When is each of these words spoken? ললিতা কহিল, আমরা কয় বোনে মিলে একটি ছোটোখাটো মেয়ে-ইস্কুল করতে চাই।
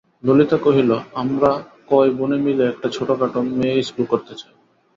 ললিতা 0.23 0.57
কহিল, 0.57 0.91
আমরা 1.13 1.49
কয় 1.89 2.11
বোনে 2.17 2.37
মিলে 2.37 2.63
একটি 2.67 2.87
ছোটোখাটো 2.89 3.39
মেয়ে-ইস্কুল 3.51 4.05
করতে 4.05 4.33
চাই। 4.35 4.53